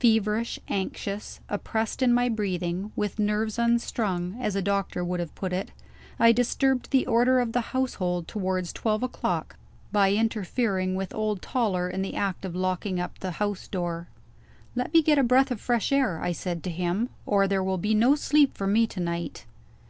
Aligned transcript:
Feverish, 0.00 0.58
anxious, 0.68 1.40
oppressed 1.50 2.00
in 2.00 2.10
my 2.14 2.30
breathing 2.30 2.92
with 2.96 3.18
nerves 3.18 3.58
unstrung, 3.58 4.34
as 4.40 4.56
a 4.56 4.62
doctor 4.62 5.04
would 5.04 5.20
have 5.20 5.34
put 5.34 5.52
it 5.52 5.70
I 6.18 6.32
disturbed 6.32 6.90
the 6.90 7.04
order 7.06 7.40
of 7.40 7.52
the 7.52 7.60
household 7.76 8.26
towards 8.26 8.72
twelve 8.72 9.02
o'clock 9.02 9.56
by 9.92 10.12
interfering 10.14 10.94
with 10.94 11.14
old 11.14 11.42
Toller 11.42 11.90
in 11.90 12.00
the 12.00 12.14
act 12.16 12.46
of 12.46 12.56
locking 12.56 12.98
up 12.98 13.18
the 13.18 13.32
house 13.32 13.68
door. 13.68 14.08
"Let 14.74 14.94
me 14.94 15.02
get 15.02 15.18
a 15.18 15.22
breath 15.22 15.50
of 15.50 15.60
fresh 15.60 15.92
air," 15.92 16.22
I 16.22 16.32
said 16.32 16.62
to 16.62 16.70
him, 16.70 17.10
"or 17.26 17.46
there 17.46 17.62
will 17.62 17.76
be 17.76 17.92
no 17.94 18.14
sleep 18.14 18.56
for 18.56 18.66
me 18.66 18.86
to 18.86 18.98
night." 19.00 19.44